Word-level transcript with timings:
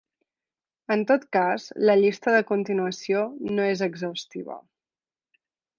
En 0.95 1.03
tot 1.11 1.27
cas, 1.37 1.67
la 1.89 1.97
llista 2.01 2.35
de 2.37 2.41
continuació 2.53 3.23
no 3.53 3.69
és 3.75 3.87
exhaustiva. 3.91 4.63